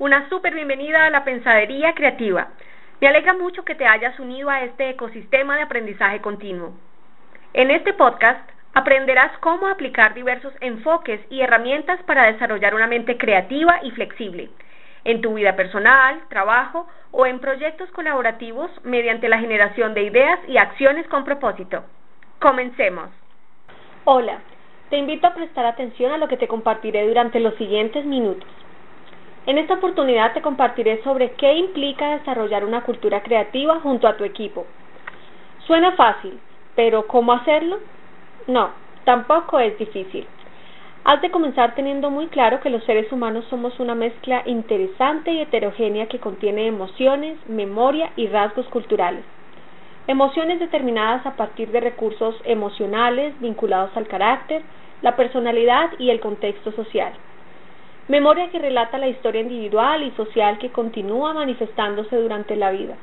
Una 0.00 0.28
súper 0.28 0.52
bienvenida 0.52 1.04
a 1.04 1.10
la 1.10 1.22
Pensadería 1.22 1.94
Creativa. 1.94 2.48
Me 3.00 3.06
alegra 3.06 3.34
mucho 3.34 3.64
que 3.64 3.76
te 3.76 3.86
hayas 3.86 4.18
unido 4.18 4.50
a 4.50 4.64
este 4.64 4.90
ecosistema 4.90 5.54
de 5.54 5.62
aprendizaje 5.62 6.20
continuo. 6.20 6.72
En 7.54 7.70
este 7.70 7.92
podcast 7.92 8.50
aprenderás 8.74 9.30
cómo 9.38 9.68
aplicar 9.68 10.14
diversos 10.14 10.52
enfoques 10.60 11.20
y 11.30 11.40
herramientas 11.40 12.02
para 12.02 12.24
desarrollar 12.32 12.74
una 12.74 12.88
mente 12.88 13.16
creativa 13.16 13.78
y 13.84 13.92
flexible 13.92 14.50
en 15.04 15.20
tu 15.20 15.34
vida 15.34 15.54
personal, 15.54 16.20
trabajo 16.28 16.88
o 17.12 17.24
en 17.24 17.38
proyectos 17.38 17.88
colaborativos 17.92 18.72
mediante 18.82 19.28
la 19.28 19.38
generación 19.38 19.94
de 19.94 20.02
ideas 20.02 20.40
y 20.48 20.56
acciones 20.56 21.06
con 21.06 21.24
propósito. 21.24 21.84
Comencemos. 22.40 23.10
Hola, 24.02 24.40
te 24.90 24.96
invito 24.96 25.28
a 25.28 25.34
prestar 25.34 25.64
atención 25.64 26.10
a 26.10 26.18
lo 26.18 26.26
que 26.26 26.38
te 26.38 26.48
compartiré 26.48 27.06
durante 27.06 27.38
los 27.38 27.54
siguientes 27.54 28.04
minutos. 28.04 28.48
En 29.48 29.56
esta 29.56 29.76
oportunidad 29.76 30.34
te 30.34 30.42
compartiré 30.42 31.02
sobre 31.02 31.32
qué 31.32 31.54
implica 31.54 32.18
desarrollar 32.18 32.66
una 32.66 32.82
cultura 32.82 33.22
creativa 33.22 33.80
junto 33.80 34.06
a 34.06 34.14
tu 34.14 34.24
equipo. 34.24 34.66
Suena 35.66 35.92
fácil, 35.92 36.38
pero 36.74 37.06
¿cómo 37.06 37.32
hacerlo? 37.32 37.78
No, 38.46 38.72
tampoco 39.04 39.58
es 39.58 39.78
difícil. 39.78 40.28
Has 41.04 41.22
de 41.22 41.30
comenzar 41.30 41.74
teniendo 41.74 42.10
muy 42.10 42.26
claro 42.26 42.60
que 42.60 42.68
los 42.68 42.84
seres 42.84 43.10
humanos 43.10 43.46
somos 43.48 43.80
una 43.80 43.94
mezcla 43.94 44.42
interesante 44.44 45.32
y 45.32 45.40
heterogénea 45.40 46.08
que 46.08 46.20
contiene 46.20 46.66
emociones, 46.66 47.38
memoria 47.48 48.12
y 48.16 48.26
rasgos 48.26 48.66
culturales. 48.66 49.24
Emociones 50.06 50.60
determinadas 50.60 51.24
a 51.24 51.36
partir 51.36 51.70
de 51.70 51.80
recursos 51.80 52.38
emocionales 52.44 53.40
vinculados 53.40 53.96
al 53.96 54.08
carácter, 54.08 54.62
la 55.00 55.16
personalidad 55.16 55.92
y 55.98 56.10
el 56.10 56.20
contexto 56.20 56.70
social. 56.72 57.14
Memoria 58.08 58.48
que 58.48 58.58
relata 58.58 58.96
la 58.96 59.08
historia 59.08 59.42
individual 59.42 60.02
y 60.02 60.10
social 60.12 60.56
que 60.58 60.70
continúa 60.70 61.34
manifestándose 61.34 62.16
durante 62.16 62.56
la 62.56 62.70
vida 62.70 62.96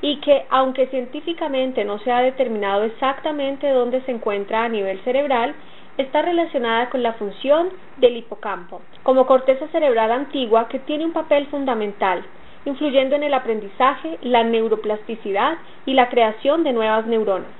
y 0.00 0.20
que, 0.20 0.44
aunque 0.48 0.86
científicamente 0.86 1.84
no 1.84 1.98
se 1.98 2.12
ha 2.12 2.20
determinado 2.20 2.84
exactamente 2.84 3.68
dónde 3.70 4.00
se 4.02 4.12
encuentra 4.12 4.62
a 4.62 4.68
nivel 4.68 5.00
cerebral, 5.00 5.54
está 5.98 6.22
relacionada 6.22 6.88
con 6.88 7.02
la 7.02 7.14
función 7.14 7.70
del 7.96 8.16
hipocampo, 8.16 8.80
como 9.02 9.26
corteza 9.26 9.66
cerebral 9.68 10.12
antigua 10.12 10.68
que 10.68 10.78
tiene 10.78 11.04
un 11.04 11.12
papel 11.12 11.46
fundamental, 11.46 12.24
influyendo 12.64 13.16
en 13.16 13.24
el 13.24 13.34
aprendizaje, 13.34 14.18
la 14.22 14.44
neuroplasticidad 14.44 15.58
y 15.84 15.94
la 15.94 16.08
creación 16.10 16.62
de 16.62 16.72
nuevas 16.72 17.06
neuronas, 17.06 17.50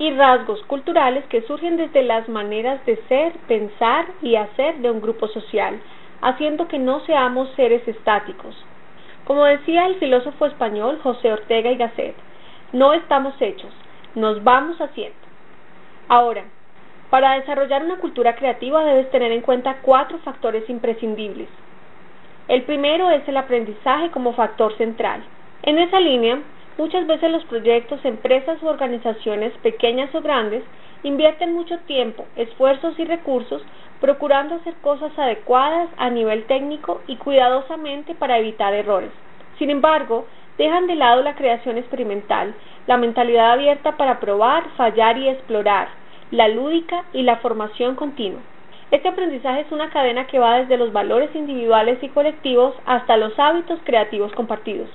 y 0.00 0.10
rasgos 0.10 0.60
culturales 0.64 1.24
que 1.26 1.42
surgen 1.42 1.76
desde 1.76 2.02
las 2.02 2.28
maneras 2.28 2.84
de 2.86 2.96
ser, 3.08 3.34
pensar 3.46 4.06
y 4.20 4.34
hacer 4.34 4.78
de 4.78 4.90
un 4.90 5.00
grupo 5.00 5.28
social, 5.28 5.78
haciendo 6.24 6.68
que 6.68 6.78
no 6.78 7.00
seamos 7.00 7.50
seres 7.54 7.86
estáticos, 7.86 8.56
como 9.24 9.44
decía 9.44 9.86
el 9.86 9.96
filósofo 9.96 10.46
español 10.46 10.98
José 11.02 11.32
Ortega 11.32 11.70
y 11.70 11.76
Gasset, 11.76 12.16
no 12.72 12.94
estamos 12.94 13.34
hechos, 13.40 13.70
nos 14.14 14.42
vamos 14.42 14.80
haciendo. 14.80 15.16
Ahora, 16.08 16.44
para 17.10 17.34
desarrollar 17.34 17.84
una 17.84 17.98
cultura 17.98 18.34
creativa 18.36 18.84
debes 18.84 19.10
tener 19.10 19.32
en 19.32 19.42
cuenta 19.42 19.78
cuatro 19.82 20.18
factores 20.18 20.68
imprescindibles. 20.68 21.48
El 22.48 22.62
primero 22.62 23.10
es 23.10 23.26
el 23.28 23.36
aprendizaje 23.36 24.10
como 24.10 24.32
factor 24.32 24.76
central. 24.78 25.22
En 25.62 25.78
esa 25.78 26.00
línea, 26.00 26.38
muchas 26.78 27.06
veces 27.06 27.30
los 27.30 27.44
proyectos, 27.44 28.04
empresas 28.04 28.62
u 28.62 28.66
organizaciones 28.66 29.52
pequeñas 29.58 30.14
o 30.14 30.20
grandes 30.20 30.62
invierten 31.02 31.52
mucho 31.52 31.78
tiempo, 31.80 32.26
esfuerzos 32.36 32.98
y 32.98 33.04
recursos 33.04 33.62
procurando 34.00 34.56
hacer 34.56 34.74
cosas 34.82 35.16
adecuadas 35.18 35.88
a 35.96 36.10
nivel 36.10 36.44
técnico 36.44 37.00
y 37.06 37.16
cuidadosamente 37.16 38.14
para 38.14 38.38
evitar 38.38 38.74
errores. 38.74 39.10
Sin 39.58 39.70
embargo, 39.70 40.26
dejan 40.58 40.86
de 40.86 40.94
lado 40.94 41.22
la 41.22 41.34
creación 41.34 41.78
experimental, 41.78 42.54
la 42.86 42.96
mentalidad 42.96 43.52
abierta 43.52 43.96
para 43.96 44.20
probar, 44.20 44.64
fallar 44.76 45.18
y 45.18 45.28
explorar, 45.28 45.88
la 46.30 46.48
lúdica 46.48 47.04
y 47.12 47.22
la 47.22 47.36
formación 47.36 47.94
continua. 47.94 48.40
Este 48.90 49.08
aprendizaje 49.08 49.62
es 49.62 49.72
una 49.72 49.90
cadena 49.90 50.26
que 50.26 50.38
va 50.38 50.58
desde 50.58 50.76
los 50.76 50.92
valores 50.92 51.34
individuales 51.34 51.98
y 52.02 52.08
colectivos 52.08 52.74
hasta 52.86 53.16
los 53.16 53.38
hábitos 53.38 53.78
creativos 53.84 54.32
compartidos. 54.32 54.88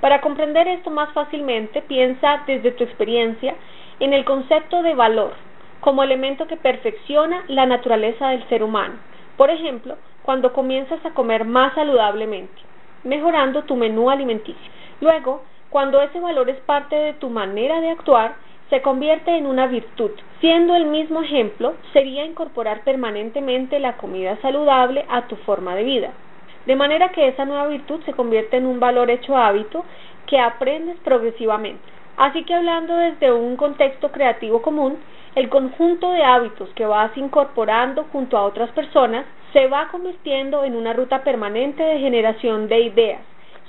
Para 0.00 0.20
comprender 0.20 0.68
esto 0.68 0.90
más 0.90 1.12
fácilmente, 1.12 1.82
piensa 1.82 2.42
desde 2.46 2.70
tu 2.72 2.84
experiencia 2.84 3.54
en 3.98 4.12
el 4.12 4.24
concepto 4.24 4.82
de 4.82 4.94
valor, 4.94 5.32
como 5.80 6.02
elemento 6.02 6.46
que 6.46 6.56
perfecciona 6.56 7.42
la 7.48 7.66
naturaleza 7.66 8.28
del 8.28 8.48
ser 8.48 8.62
humano. 8.62 8.94
Por 9.36 9.50
ejemplo, 9.50 9.96
cuando 10.22 10.52
comienzas 10.52 11.04
a 11.04 11.10
comer 11.10 11.44
más 11.44 11.74
saludablemente, 11.74 12.60
mejorando 13.02 13.64
tu 13.64 13.74
menú 13.74 14.10
alimenticio. 14.10 14.70
Luego, 15.00 15.42
cuando 15.70 16.00
ese 16.00 16.20
valor 16.20 16.48
es 16.48 16.60
parte 16.60 16.94
de 16.94 17.12
tu 17.14 17.28
manera 17.28 17.80
de 17.80 17.90
actuar, 17.90 18.36
se 18.70 18.82
convierte 18.82 19.36
en 19.36 19.46
una 19.46 19.66
virtud. 19.66 20.10
Siendo 20.40 20.76
el 20.76 20.86
mismo 20.86 21.22
ejemplo, 21.22 21.74
sería 21.92 22.24
incorporar 22.24 22.84
permanentemente 22.84 23.80
la 23.80 23.96
comida 23.96 24.36
saludable 24.42 25.04
a 25.08 25.26
tu 25.26 25.36
forma 25.36 25.74
de 25.74 25.84
vida. 25.84 26.12
De 26.66 26.76
manera 26.76 27.10
que 27.10 27.28
esa 27.28 27.44
nueva 27.44 27.68
virtud 27.68 28.00
se 28.04 28.12
convierte 28.12 28.56
en 28.56 28.66
un 28.66 28.80
valor 28.80 29.10
hecho 29.10 29.36
hábito 29.36 29.84
que 30.26 30.38
aprendes 30.38 30.96
progresivamente. 30.98 31.82
Así 32.16 32.44
que 32.44 32.54
hablando 32.54 32.96
desde 32.96 33.32
un 33.32 33.56
contexto 33.56 34.10
creativo 34.10 34.60
común, 34.60 34.98
el 35.34 35.48
conjunto 35.48 36.10
de 36.10 36.24
hábitos 36.24 36.68
que 36.70 36.84
vas 36.84 37.16
incorporando 37.16 38.04
junto 38.10 38.36
a 38.36 38.42
otras 38.42 38.70
personas 38.70 39.24
se 39.52 39.68
va 39.68 39.88
convirtiendo 39.88 40.64
en 40.64 40.74
una 40.74 40.92
ruta 40.92 41.22
permanente 41.22 41.82
de 41.82 42.00
generación 42.00 42.68
de 42.68 42.80
ideas, 42.80 43.20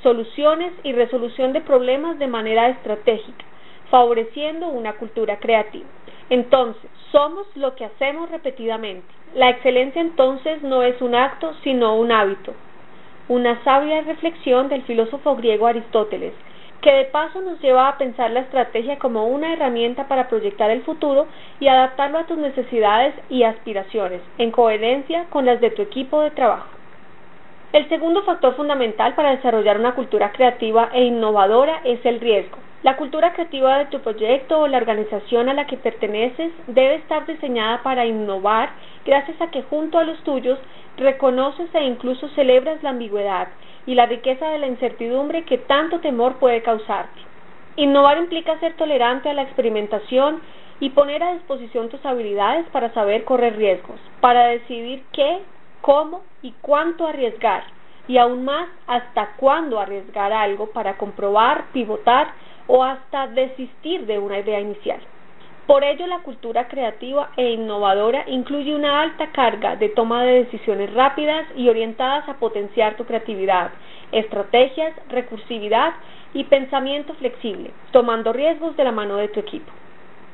soluciones 0.02 0.74
y 0.84 0.94
resolución 0.94 1.54
de 1.54 1.62
problemas 1.62 2.18
de 2.18 2.28
manera 2.28 2.70
estratégica, 2.70 3.46
favoreciendo 3.92 4.68
una 4.68 4.94
cultura 4.94 5.38
creativa. 5.38 5.88
Entonces, 6.30 6.90
somos 7.12 7.46
lo 7.56 7.76
que 7.76 7.86
hacemos 7.86 8.30
repetidamente. 8.30 9.08
La 9.36 9.50
excelencia 9.50 10.02
entonces 10.02 10.62
no 10.64 10.84
es 10.84 11.00
un 11.02 11.16
acto, 11.16 11.54
sino 11.64 11.96
un 11.96 12.12
hábito. 12.12 12.54
Una 13.30 13.64
sabia 13.64 14.02
reflexión 14.02 14.70
del 14.70 14.82
filósofo 14.82 15.36
griego 15.36 15.68
Aristóteles, 15.68 16.34
que 16.82 16.92
de 16.92 17.06
paso 17.06 17.42
nos 17.42 17.62
lleva 17.62 17.88
a 17.88 17.96
pensar 18.00 18.32
la 18.32 18.40
estrategia 18.40 18.98
como 18.98 19.28
una 19.28 19.54
herramienta 19.54 20.08
para 20.08 20.28
proyectar 20.28 20.72
el 20.72 20.82
futuro 20.82 21.28
y 21.60 21.68
adaptarlo 21.68 22.18
a 22.18 22.26
tus 22.26 22.40
necesidades 22.40 23.14
y 23.30 23.44
aspiraciones, 23.44 24.22
en 24.40 24.50
coherencia 24.50 25.26
con 25.30 25.46
las 25.46 25.62
de 25.62 25.70
tu 25.70 25.84
equipo 25.84 26.22
de 26.22 26.32
trabajo. 26.32 26.70
El 27.72 27.88
segundo 27.88 28.24
factor 28.24 28.56
fundamental 28.56 29.14
para 29.14 29.36
desarrollar 29.36 29.80
una 29.80 29.94
cultura 29.94 30.32
creativa 30.32 30.90
e 30.92 31.04
innovadora 31.04 31.82
es 31.84 32.04
el 32.08 32.20
riesgo. 32.20 32.58
La 32.82 32.96
cultura 32.96 33.34
creativa 33.34 33.78
de 33.78 33.88
tu 33.88 34.00
proyecto 34.00 34.62
o 34.62 34.68
la 34.68 34.78
organización 34.78 35.50
a 35.50 35.54
la 35.54 35.68
que 35.68 35.76
perteneces 35.76 36.54
debe 36.68 36.96
estar 36.96 37.26
diseñada 37.26 37.84
para 37.84 38.06
innovar 38.06 38.70
gracias 39.06 39.40
a 39.42 39.52
que 39.52 39.64
junto 39.64 40.00
a 40.00 40.06
los 40.06 40.18
tuyos 40.24 40.58
reconoces 40.96 41.68
e 41.76 41.84
incluso 41.84 42.30
celebras 42.30 42.82
la 42.82 42.92
ambigüedad 42.92 43.50
y 43.86 43.96
la 43.96 44.06
riqueza 44.06 44.48
de 44.48 44.60
la 44.60 44.68
incertidumbre 44.68 45.44
que 45.44 45.58
tanto 45.58 46.00
temor 46.00 46.36
puede 46.40 46.62
causarte. 46.62 47.20
Innovar 47.76 48.18
implica 48.18 48.58
ser 48.60 48.76
tolerante 48.76 49.30
a 49.30 49.34
la 49.34 49.42
experimentación 49.42 50.42
y 50.80 50.92
poner 50.92 51.22
a 51.22 51.34
disposición 51.34 51.90
tus 51.90 52.06
habilidades 52.06 52.66
para 52.68 52.94
saber 52.94 53.26
correr 53.26 53.58
riesgos, 53.58 54.00
para 54.22 54.48
decidir 54.48 55.04
qué, 55.12 55.40
cómo 55.82 56.22
y 56.42 56.54
cuánto 56.62 57.06
arriesgar, 57.06 57.64
y 58.08 58.18
aún 58.18 58.46
más 58.46 58.70
hasta 58.88 59.36
cuándo 59.36 59.80
arriesgar 59.80 60.32
algo 60.32 60.68
para 60.72 60.98
comprobar, 60.98 61.66
pivotar 61.74 62.28
o 62.70 62.84
hasta 62.84 63.28
desistir 63.28 64.06
de 64.06 64.20
una 64.20 64.40
idea 64.40 64.60
inicial. 64.60 65.00
Por 65.66 65.84
ello, 65.84 66.08
la 66.08 66.20
cultura 66.20 66.68
creativa 66.68 67.30
e 67.36 67.52
innovadora 67.52 68.24
incluye 68.28 68.74
una 68.74 69.02
alta 69.02 69.32
carga 69.32 69.76
de 69.76 69.90
toma 69.90 70.24
de 70.24 70.46
decisiones 70.46 70.94
rápidas 70.94 71.46
y 71.56 71.68
orientadas 71.68 72.28
a 72.30 72.36
potenciar 72.36 72.96
tu 72.96 73.06
creatividad, 73.06 73.72
estrategias, 74.12 74.94
recursividad 75.10 75.94
y 76.34 76.46
pensamiento 76.46 77.14
flexible, 77.16 77.72
tomando 77.92 78.34
riesgos 78.34 78.78
de 78.78 78.84
la 78.84 78.92
mano 78.92 79.18
de 79.18 79.28
tu 79.28 79.40
equipo. 79.40 79.72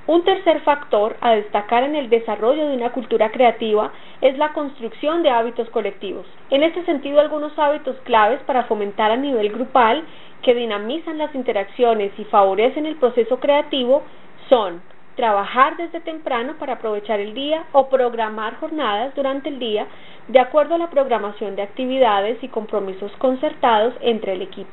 Un 0.08 0.24
tercer 0.24 0.62
factor 0.62 1.18
a 1.20 1.32
destacar 1.32 1.84
en 1.84 1.96
el 1.96 2.10
desarrollo 2.10 2.68
de 2.68 2.76
una 2.76 2.92
cultura 2.92 3.32
creativa 3.32 3.92
es 4.22 4.38
la 4.38 4.54
construcción 4.54 5.24
de 5.24 5.32
hábitos 5.32 5.68
colectivos. 5.72 6.28
En 6.52 6.62
este 6.62 6.86
sentido, 6.86 7.20
algunos 7.20 7.58
hábitos 7.58 7.96
claves 8.04 8.40
para 8.46 8.66
fomentar 8.66 9.10
a 9.10 9.18
nivel 9.18 9.50
grupal 9.50 10.04
que 10.42 10.54
dinamizan 10.54 11.18
las 11.18 11.34
interacciones 11.34 12.12
y 12.18 12.24
favorecen 12.26 12.86
el 12.86 12.96
proceso 12.96 13.40
creativo 13.40 14.04
son 14.50 14.82
trabajar 15.16 15.78
desde 15.78 16.02
temprano 16.02 16.56
para 16.60 16.74
aprovechar 16.74 17.20
el 17.20 17.34
día 17.34 17.64
o 17.72 17.90
programar 17.90 18.60
jornadas 18.60 19.16
durante 19.16 19.50
el 19.50 19.60
día 19.60 19.88
de 20.28 20.40
acuerdo 20.40 20.76
a 20.76 20.78
la 20.78 20.90
programación 20.90 21.56
de 21.56 21.62
actividades 21.62 22.44
y 22.44 22.50
compromisos 22.50 23.12
concertados 23.18 23.94
entre 24.02 24.34
el 24.34 24.42
equipo. 24.42 24.72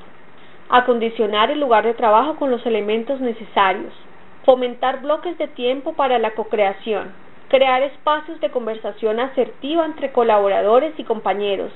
Acondicionar 0.68 1.50
el 1.50 1.60
lugar 1.60 1.84
de 1.84 1.94
trabajo 1.94 2.36
con 2.36 2.50
los 2.50 2.64
elementos 2.66 3.20
necesarios. 3.20 3.92
Fomentar 4.44 5.02
bloques 5.02 5.36
de 5.38 5.48
tiempo 5.48 5.92
para 5.92 6.18
la 6.18 6.32
cocreación. 6.32 7.12
Crear 7.48 7.82
espacios 7.82 8.40
de 8.40 8.50
conversación 8.50 9.20
asertiva 9.20 9.84
entre 9.84 10.12
colaboradores 10.12 10.94
y 10.96 11.04
compañeros. 11.04 11.70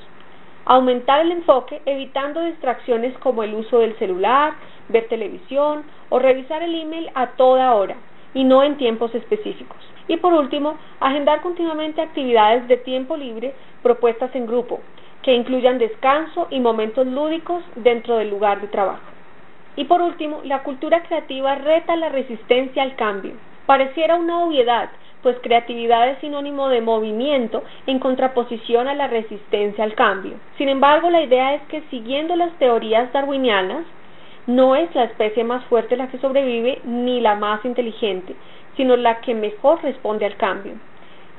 Aumentar 0.69 1.21
el 1.21 1.31
enfoque 1.31 1.81
evitando 1.87 2.43
distracciones 2.43 3.17
como 3.19 3.45
el 3.45 3.55
uso 3.55 3.79
del 3.79 3.97
celular, 3.99 4.55
ver 4.89 5.07
televisión 5.07 5.85
o 6.09 6.19
revisar 6.19 6.63
el 6.65 6.75
email 6.75 7.09
a 7.15 7.29
toda 7.37 7.73
hora 7.73 7.95
y 8.35 8.43
no 8.43 8.65
en 8.65 8.77
tiempos 8.77 9.15
específicos. 9.15 9.79
Y 10.09 10.17
por 10.17 10.33
último, 10.33 10.77
agendar 10.99 11.41
continuamente 11.41 12.03
actividades 12.03 12.67
de 12.67 12.77
tiempo 12.79 13.17
libre 13.17 13.55
propuestas 13.83 14.35
en 14.35 14.47
grupo, 14.47 14.81
que 15.23 15.35
incluyan 15.35 15.79
descanso 15.79 16.49
y 16.51 16.59
momentos 16.59 17.07
lúdicos 17.07 17.63
dentro 17.77 18.17
del 18.17 18.31
lugar 18.31 18.61
de 18.61 18.67
trabajo. 18.67 19.03
Y 19.77 19.85
por 19.85 20.03
último, 20.03 20.41
la 20.43 20.65
cultura 20.65 21.03
creativa 21.05 21.55
reta 21.55 21.95
la 21.95 22.09
resistencia 22.09 22.83
al 22.83 22.97
cambio. 22.97 23.35
Pareciera 23.67 24.17
una 24.17 24.41
obviedad, 24.41 24.91
pues 25.23 25.37
creatividad 25.43 26.09
es 26.11 26.19
sinónimo 26.19 26.69
de 26.69 26.81
movimiento 26.81 27.65
en 27.87 27.99
contraposición 27.99 28.89
a 28.89 28.95
la 28.95 29.09
resistencia 29.09 29.85
al 29.85 29.95
cambio. 29.95 30.35
Sin 30.59 30.69
embargo, 30.69 31.11
la 31.11 31.23
idea 31.23 31.55
es 31.55 31.63
que 31.63 31.83
siguiendo 31.91 32.37
las 32.37 32.53
teorías 32.59 33.13
darwinianas, 33.13 33.85
no 34.47 34.77
es 34.77 34.95
la 34.95 35.05
especie 35.05 35.43
más 35.43 35.65
fuerte 35.65 35.97
la 35.97 36.09
que 36.09 36.19
sobrevive 36.19 36.81
ni 36.85 37.21
la 37.21 37.35
más 37.35 37.65
inteligente, 37.65 38.37
sino 38.77 38.97
la 38.97 39.21
que 39.21 39.35
mejor 39.35 39.83
responde 39.83 40.25
al 40.25 40.37
cambio. 40.37 40.75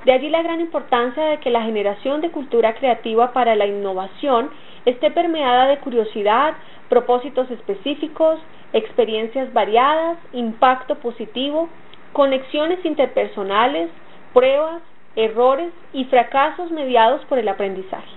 De 0.06 0.12
allí 0.12 0.30
la 0.30 0.41
gran 0.41 0.59
importancia 0.59 1.23
de 1.23 1.38
que 1.39 1.50
la 1.50 1.63
generación 1.63 2.21
de 2.21 2.31
cultura 2.31 2.75
creativa 2.75 3.33
para 3.33 3.56
la 3.56 3.65
innovación 3.65 4.50
esté 4.85 5.12
permeada 5.12 5.68
de 5.68 5.80
curiosidad, 5.80 6.56
propósitos 6.89 7.50
específicos, 7.51 8.39
experiencias 8.73 9.51
variadas, 9.53 10.18
impacto 10.33 10.95
positivo, 10.95 11.69
conexiones 12.13 12.83
interpersonales, 12.86 13.89
pruebas, 14.33 14.81
errores 15.15 15.71
y 15.94 16.06
fracasos 16.06 16.71
mediados 16.71 17.25
por 17.25 17.39
el 17.39 17.48
aprendizaje. 17.48 18.12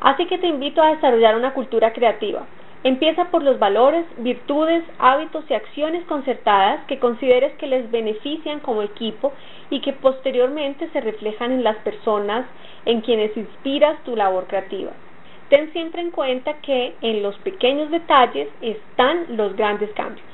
Así 0.00 0.26
que 0.26 0.38
te 0.38 0.48
invito 0.48 0.82
a 0.82 0.94
desarrollar 0.94 1.36
una 1.36 1.54
cultura 1.54 1.92
creativa. 1.92 2.46
Empieza 2.84 3.26
por 3.26 3.44
los 3.44 3.60
valores, 3.60 4.04
virtudes, 4.18 4.82
hábitos 4.98 5.44
y 5.48 5.54
acciones 5.54 6.04
concertadas 6.06 6.84
que 6.88 6.98
consideres 6.98 7.52
que 7.54 7.68
les 7.68 7.88
benefician 7.92 8.58
como 8.58 8.82
equipo 8.82 9.32
y 9.70 9.80
que 9.80 9.92
posteriormente 9.92 10.88
se 10.92 11.00
reflejan 11.00 11.52
en 11.52 11.62
las 11.62 11.76
personas 11.76 12.44
en 12.84 13.00
quienes 13.02 13.36
inspiras 13.36 14.02
tu 14.02 14.16
labor 14.16 14.48
creativa. 14.48 14.90
Ten 15.48 15.72
siempre 15.72 16.02
en 16.02 16.10
cuenta 16.10 16.54
que 16.54 16.94
en 17.02 17.22
los 17.22 17.36
pequeños 17.38 17.90
detalles 17.90 18.48
están 18.60 19.36
los 19.36 19.54
grandes 19.54 19.90
cambios. 19.92 20.31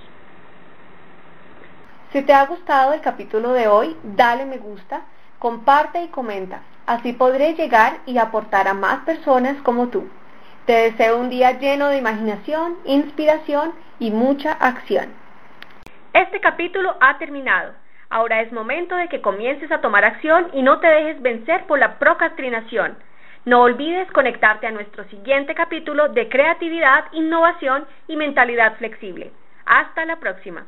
Si 2.12 2.22
te 2.22 2.32
ha 2.32 2.46
gustado 2.46 2.94
el 2.94 3.02
capítulo 3.02 3.52
de 3.52 3.68
hoy, 3.68 3.94
dale 4.02 4.46
me 4.46 4.56
gusta, 4.56 5.02
comparte 5.38 6.00
y 6.02 6.08
comenta. 6.08 6.62
Así 6.86 7.12
podré 7.12 7.52
llegar 7.52 7.98
y 8.06 8.16
aportar 8.16 8.66
a 8.66 8.72
más 8.72 9.00
personas 9.04 9.56
como 9.62 9.88
tú. 9.88 10.08
Te 10.64 10.72
deseo 10.72 11.18
un 11.18 11.28
día 11.28 11.58
lleno 11.58 11.88
de 11.88 11.98
imaginación, 11.98 12.78
inspiración 12.86 13.74
y 13.98 14.10
mucha 14.10 14.52
acción. 14.52 15.12
Este 16.14 16.40
capítulo 16.40 16.96
ha 16.98 17.18
terminado. 17.18 17.74
Ahora 18.08 18.40
es 18.40 18.52
momento 18.52 18.96
de 18.96 19.08
que 19.08 19.20
comiences 19.20 19.70
a 19.70 19.82
tomar 19.82 20.06
acción 20.06 20.48
y 20.54 20.62
no 20.62 20.80
te 20.80 20.86
dejes 20.86 21.20
vencer 21.20 21.66
por 21.66 21.78
la 21.78 21.98
procrastinación. 21.98 22.96
No 23.44 23.60
olvides 23.60 24.10
conectarte 24.12 24.66
a 24.66 24.72
nuestro 24.72 25.04
siguiente 25.04 25.54
capítulo 25.54 26.08
de 26.08 26.30
creatividad, 26.30 27.04
innovación 27.12 27.84
y 28.06 28.16
mentalidad 28.16 28.76
flexible. 28.76 29.30
Hasta 29.66 30.06
la 30.06 30.16
próxima. 30.16 30.64